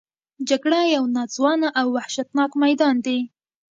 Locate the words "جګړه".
0.49-0.79